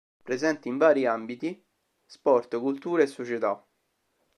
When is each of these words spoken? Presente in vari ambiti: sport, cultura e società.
Presente 0.23 0.67
in 0.67 0.79
vari 0.79 1.05
ambiti: 1.05 1.63
sport, 2.07 2.57
cultura 2.57 3.03
e 3.03 3.05
società. 3.05 3.63